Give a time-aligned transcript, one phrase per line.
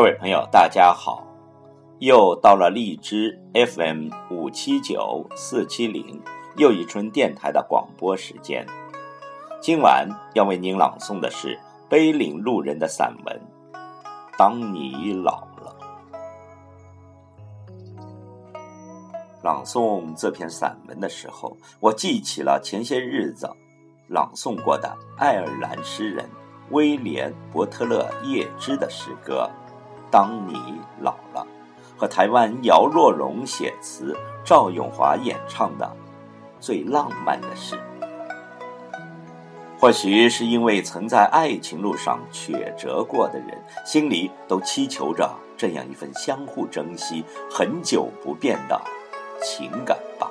[0.00, 1.26] 各位朋友，大家好！
[1.98, 6.18] 又到了荔枝 FM 五七九四七零
[6.56, 8.66] 又一春电台的广播时间。
[9.60, 13.40] 今晚要为您朗诵的是碑岭路人的散文
[14.38, 15.76] 《当你老了》。
[19.42, 23.46] 朗诵这篇散文的时候，我记起了前些日子
[24.08, 26.26] 朗诵过的爱尔兰诗人
[26.70, 29.46] 威廉·伯特勒叶芝的诗歌。
[30.10, 30.54] 当你
[31.00, 31.46] 老了，
[31.96, 35.90] 和台湾姚若龙写词、赵咏华演唱的
[36.58, 37.78] 最浪漫的事，
[39.78, 48.80] 或许是因为曾在爱情路上曲折过的人，心里都祈求着这样一份相互珍惜、很久不变的
[49.42, 50.28] 情感吧。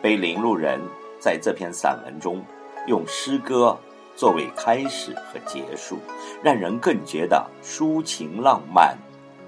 [0.00, 0.80] 碑林路人
[1.20, 2.44] 在这篇散文中
[2.86, 3.76] 用诗歌。
[4.14, 5.98] 作为开始和结束，
[6.42, 8.96] 让人更觉得抒情浪漫、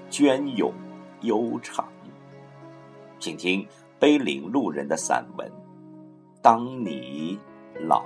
[0.09, 0.73] 隽永
[1.21, 1.87] 悠长。
[3.19, 3.65] 请听
[3.99, 5.47] 碑林路人的散文
[6.41, 7.39] 《当你
[7.79, 8.03] 老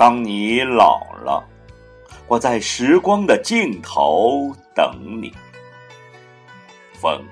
[0.00, 1.46] 当你老了，
[2.26, 5.30] 我在时光的尽头等你。
[6.94, 7.22] 风，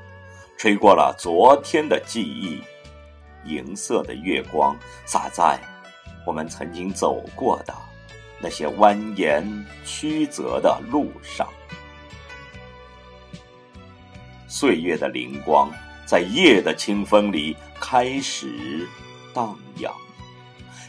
[0.59, 2.63] 吹过了昨天的记忆，
[3.47, 5.59] 银色的月光洒在
[6.27, 7.75] 我们曾经走过的
[8.39, 11.49] 那些蜿蜒曲折的路上。
[14.47, 15.73] 岁月的灵光
[16.05, 18.87] 在夜的清风里开始
[19.33, 19.91] 荡漾。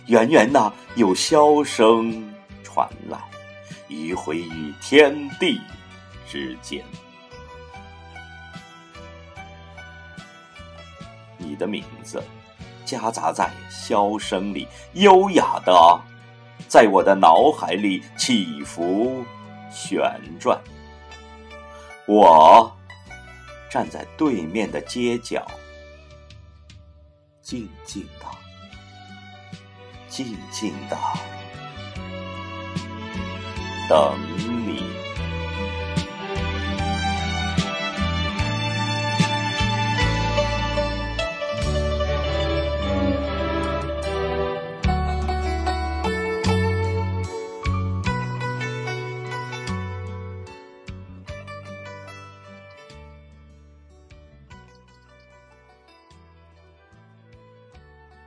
[0.09, 2.33] 远远的有箫声
[2.63, 3.19] 传来，
[3.89, 5.61] 迂回于天地
[6.27, 6.83] 之间。
[11.37, 12.23] 你的名字
[12.85, 16.01] 夹杂在箫声里，优雅的
[16.67, 19.23] 在我的脑海里起伏
[19.71, 20.59] 旋转。
[22.07, 22.75] 我
[23.69, 25.45] 站在对面的街角，
[27.43, 28.38] 静静的。
[30.19, 30.97] 静静的
[33.87, 34.19] 等
[34.67, 34.83] 你。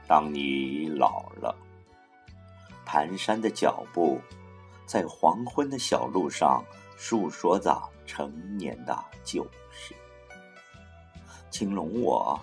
[0.08, 1.71] 当你老了。
[2.92, 4.20] 蹒跚的脚步，
[4.84, 6.62] 在黄昏的小路上
[6.98, 8.94] 诉说着成年的
[9.24, 9.94] 旧事。
[11.50, 12.38] 请容我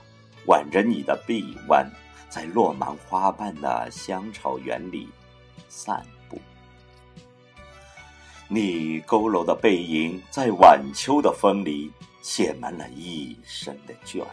[0.48, 1.88] 挽着你的臂弯，
[2.30, 5.08] 在落满花瓣的香草园里
[5.68, 6.42] 散步。
[8.48, 11.92] 你佝偻的背影，在晚秋的风里
[12.24, 14.26] 写满了一生的倦意。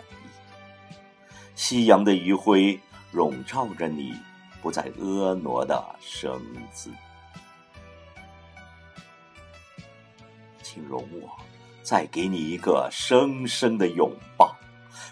[1.55, 2.81] 夕阳的余晖
[3.13, 4.15] 笼罩着你。
[4.67, 6.43] 不再婀娜的生
[6.73, 6.91] 姿，
[10.61, 11.31] 请容我
[11.85, 14.57] 再给你一个深深的拥抱。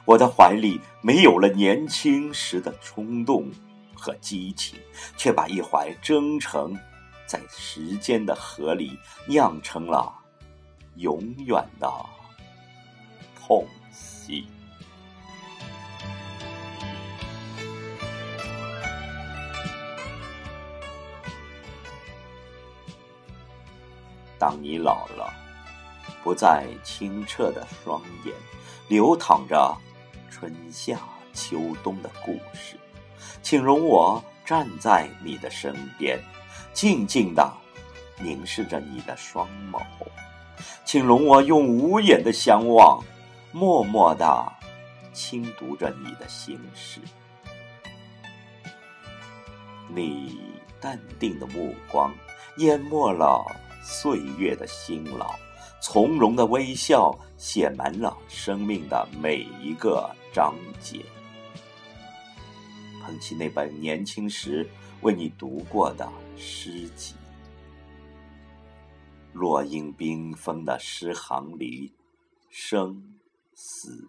[0.04, 3.48] 我的怀里没有了年轻时的冲动
[3.94, 4.76] 和激情，
[5.16, 6.76] 却把一怀真诚
[7.24, 10.12] 在时间的河里酿成了
[10.96, 11.88] 永远的
[13.40, 14.48] 痛惜。
[24.38, 25.32] 当你老了，
[26.22, 28.34] 不再清澈的双眼，
[28.88, 29.76] 流淌着
[30.30, 30.98] 春夏
[31.32, 32.76] 秋冬的故事，
[33.42, 36.18] 请容我站在你的身边，
[36.72, 37.50] 静静的
[38.18, 39.80] 凝视着你的双眸，
[40.84, 43.02] 请容我用无言的相望，
[43.52, 44.52] 默默的
[45.12, 47.00] 倾读着你的心事。
[49.88, 50.38] 你
[50.80, 52.12] 淡定的目光，
[52.56, 53.44] 淹没了
[53.84, 55.34] 岁月的辛劳，
[55.80, 61.04] 从容的微笑写满了生命的每一个章节。
[63.02, 64.66] 捧起那本年轻时
[65.02, 67.14] 为你读过的诗集，
[69.34, 71.92] 落英缤纷的诗行里，
[72.48, 73.20] 生
[73.54, 74.08] 死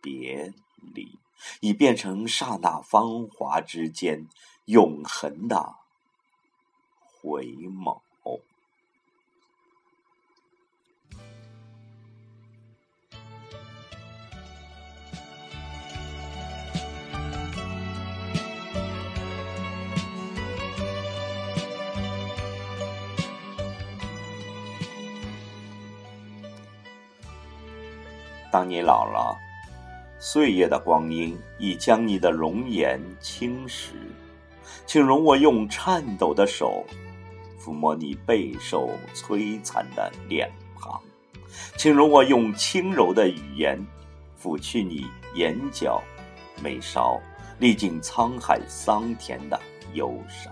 [0.00, 0.54] 别
[0.94, 1.18] 离。
[1.60, 4.26] 已变成刹那芳华之间
[4.64, 5.76] 永恒的
[6.98, 8.00] 回眸。
[28.50, 29.36] 当你老了。
[30.18, 33.90] 岁月的光阴已将你的容颜侵蚀，
[34.86, 36.84] 请容我用颤抖的手
[37.60, 40.98] 抚摸你备受摧残的脸庞，
[41.76, 43.78] 请容我用轻柔的语言
[44.42, 46.02] 抚去你眼角
[46.62, 47.20] 眉梢
[47.58, 49.60] 历尽沧海桑田的
[49.92, 50.50] 忧伤，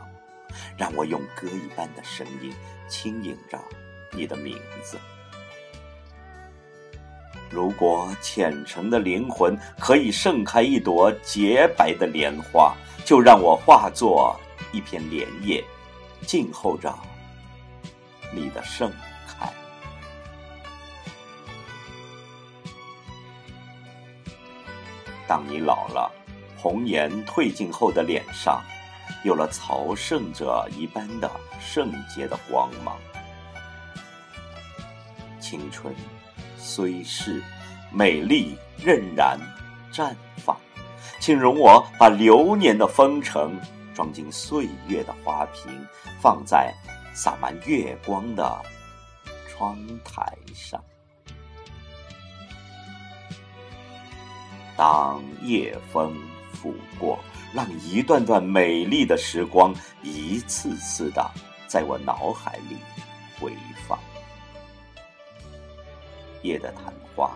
[0.76, 2.52] 让我用歌一般的声音
[2.86, 3.58] 轻吟着
[4.12, 4.98] 你的名字。
[7.54, 12.74] 如果虔诚的灵魂可以盛开一朵洁白的莲花，
[13.04, 14.36] 就让我化作
[14.72, 15.64] 一片莲叶，
[16.26, 16.92] 静候着
[18.34, 18.90] 你的盛
[19.28, 19.48] 开。
[25.28, 26.10] 当你老了，
[26.56, 28.60] 红颜褪尽后的脸上，
[29.22, 31.30] 有了朝圣者一般的
[31.60, 32.96] 圣洁的光芒，
[35.40, 35.94] 青春。
[36.66, 37.42] 虽是
[37.92, 39.38] 美丽仍然
[39.92, 40.58] 绽放，
[41.20, 43.54] 请容我把流年的风尘
[43.94, 45.70] 装进岁月的花瓶，
[46.22, 46.72] 放在
[47.12, 48.62] 洒满月光的
[49.46, 50.82] 窗台上。
[54.74, 56.16] 当夜风
[56.54, 57.18] 拂过，
[57.52, 59.72] 让一段段美丽的时光
[60.02, 61.30] 一次次的
[61.68, 62.78] 在我脑海里
[63.38, 63.52] 回
[63.86, 63.98] 放。
[66.44, 67.32] 夜的昙花，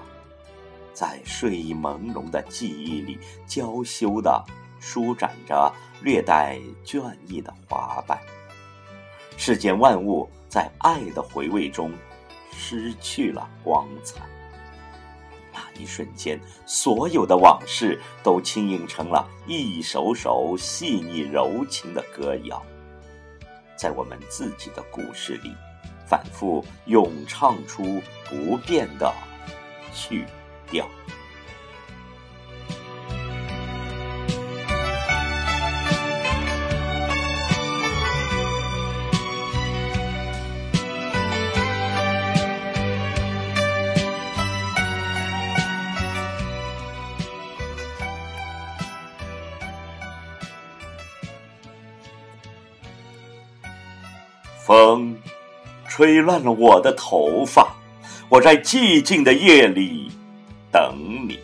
[0.92, 4.44] 在睡意朦胧的记忆里，娇羞的
[4.78, 8.20] 舒展着略带倦意的花瓣。
[9.38, 11.90] 世间万物在爱的回味中
[12.52, 14.20] 失去了光彩。
[15.52, 22.62] 那一瞬间，所有的往事都轻盈成了一首首细腻柔情的歌谣，
[23.74, 25.52] 在我们自己的故事里。
[26.08, 29.12] 反复咏唱出不变的
[29.92, 30.24] 曲
[30.66, 30.88] 调。
[55.98, 57.74] 吹乱了我的头发，
[58.28, 60.12] 我在寂静的夜里
[60.70, 60.96] 等
[61.28, 61.40] 你，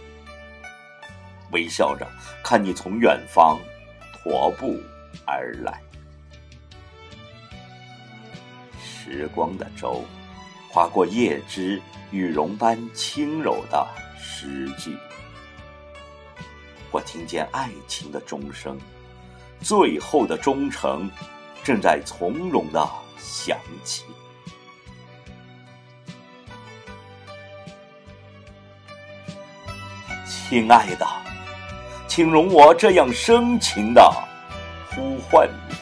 [1.50, 2.06] 微笑着
[2.40, 3.58] 看你从远方
[4.22, 4.80] 踱步
[5.26, 5.80] 而来。
[8.80, 10.04] 时光的舟
[10.70, 11.82] 划过叶枝，
[12.12, 13.84] 羽绒般轻柔的
[14.16, 14.96] 诗句，
[16.92, 18.78] 我听见爱情的钟声，
[19.60, 21.10] 最后的忠诚
[21.64, 24.04] 正在从容的响起。
[30.54, 31.06] 亲爱的，
[32.06, 34.08] 请容我这样深情的
[34.88, 35.74] 呼唤你。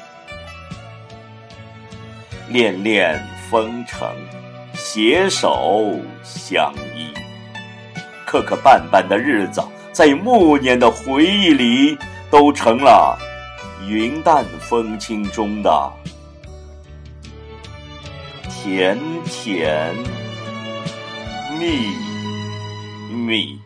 [2.54, 4.08] 恋恋风尘，
[4.72, 7.12] 携手相依，
[8.24, 9.62] 磕磕绊绊的日子，
[9.92, 11.98] 在暮年的回忆里，
[12.30, 13.18] 都成了
[13.86, 15.92] 云淡风轻中的
[18.48, 19.94] 甜甜
[21.60, 21.94] 蜜
[23.14, 23.60] 蜜。